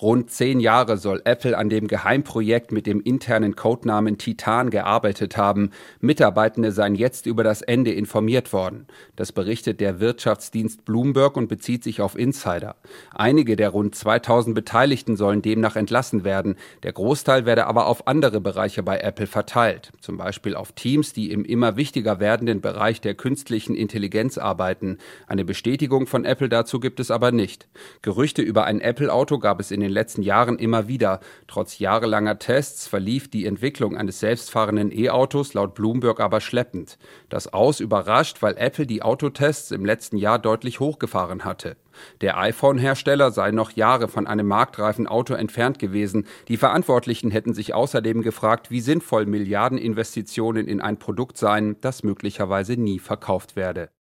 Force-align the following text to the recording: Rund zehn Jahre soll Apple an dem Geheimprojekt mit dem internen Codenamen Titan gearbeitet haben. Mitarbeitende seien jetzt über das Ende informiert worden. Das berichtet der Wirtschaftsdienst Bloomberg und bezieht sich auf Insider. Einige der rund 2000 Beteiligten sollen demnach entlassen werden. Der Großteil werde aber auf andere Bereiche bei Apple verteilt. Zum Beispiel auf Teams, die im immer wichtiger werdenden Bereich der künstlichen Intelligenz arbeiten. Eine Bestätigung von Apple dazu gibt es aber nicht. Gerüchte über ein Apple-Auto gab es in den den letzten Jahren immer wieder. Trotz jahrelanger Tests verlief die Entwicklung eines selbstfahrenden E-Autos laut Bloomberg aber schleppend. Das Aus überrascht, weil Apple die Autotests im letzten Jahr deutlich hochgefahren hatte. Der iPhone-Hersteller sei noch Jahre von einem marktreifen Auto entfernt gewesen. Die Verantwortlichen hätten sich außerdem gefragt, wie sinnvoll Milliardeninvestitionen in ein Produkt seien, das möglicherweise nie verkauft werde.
Rund 0.00 0.30
zehn 0.30 0.60
Jahre 0.60 0.96
soll 0.96 1.20
Apple 1.24 1.58
an 1.58 1.68
dem 1.68 1.86
Geheimprojekt 1.86 2.72
mit 2.72 2.86
dem 2.86 3.02
internen 3.02 3.54
Codenamen 3.54 4.16
Titan 4.16 4.70
gearbeitet 4.70 5.36
haben. 5.36 5.72
Mitarbeitende 6.00 6.72
seien 6.72 6.94
jetzt 6.94 7.26
über 7.26 7.44
das 7.44 7.60
Ende 7.60 7.92
informiert 7.92 8.54
worden. 8.54 8.86
Das 9.16 9.32
berichtet 9.32 9.78
der 9.78 10.00
Wirtschaftsdienst 10.00 10.86
Bloomberg 10.86 11.36
und 11.36 11.48
bezieht 11.48 11.84
sich 11.84 12.00
auf 12.00 12.16
Insider. 12.16 12.76
Einige 13.14 13.56
der 13.56 13.68
rund 13.68 13.94
2000 13.94 14.54
Beteiligten 14.54 15.16
sollen 15.16 15.42
demnach 15.42 15.76
entlassen 15.76 16.24
werden. 16.24 16.56
Der 16.82 16.92
Großteil 16.92 17.44
werde 17.44 17.66
aber 17.66 17.86
auf 17.86 18.06
andere 18.06 18.40
Bereiche 18.40 18.82
bei 18.82 19.00
Apple 19.00 19.26
verteilt. 19.26 19.92
Zum 20.00 20.16
Beispiel 20.16 20.54
auf 20.54 20.72
Teams, 20.72 21.12
die 21.12 21.30
im 21.30 21.44
immer 21.44 21.76
wichtiger 21.76 22.20
werdenden 22.20 22.62
Bereich 22.62 23.02
der 23.02 23.14
künstlichen 23.14 23.74
Intelligenz 23.74 24.38
arbeiten. 24.38 24.96
Eine 25.26 25.44
Bestätigung 25.44 26.06
von 26.06 26.24
Apple 26.24 26.48
dazu 26.48 26.80
gibt 26.80 27.00
es 27.00 27.10
aber 27.10 27.32
nicht. 27.32 27.68
Gerüchte 28.00 28.40
über 28.40 28.64
ein 28.64 28.80
Apple-Auto 28.80 29.38
gab 29.38 29.60
es 29.60 29.70
in 29.70 29.80
den 29.80 29.89
den 29.90 29.94
letzten 29.94 30.22
Jahren 30.22 30.58
immer 30.58 30.88
wieder. 30.88 31.20
Trotz 31.46 31.78
jahrelanger 31.78 32.38
Tests 32.38 32.86
verlief 32.86 33.30
die 33.30 33.46
Entwicklung 33.46 33.96
eines 33.96 34.20
selbstfahrenden 34.20 34.90
E-Autos 34.90 35.54
laut 35.54 35.74
Bloomberg 35.74 36.20
aber 36.20 36.40
schleppend. 36.40 36.98
Das 37.28 37.52
Aus 37.52 37.80
überrascht, 37.80 38.42
weil 38.42 38.56
Apple 38.56 38.86
die 38.86 39.02
Autotests 39.02 39.70
im 39.70 39.84
letzten 39.84 40.16
Jahr 40.16 40.38
deutlich 40.38 40.80
hochgefahren 40.80 41.44
hatte. 41.44 41.76
Der 42.20 42.38
iPhone-Hersteller 42.38 43.30
sei 43.30 43.50
noch 43.50 43.72
Jahre 43.72 44.08
von 44.08 44.26
einem 44.26 44.46
marktreifen 44.46 45.06
Auto 45.06 45.34
entfernt 45.34 45.78
gewesen. 45.78 46.26
Die 46.48 46.56
Verantwortlichen 46.56 47.30
hätten 47.30 47.54
sich 47.54 47.74
außerdem 47.74 48.22
gefragt, 48.22 48.70
wie 48.70 48.80
sinnvoll 48.80 49.26
Milliardeninvestitionen 49.26 50.66
in 50.66 50.80
ein 50.80 50.98
Produkt 50.98 51.36
seien, 51.36 51.76
das 51.80 52.02
möglicherweise 52.02 52.76
nie 52.76 52.98
verkauft 52.98 53.56
werde. 53.56 53.90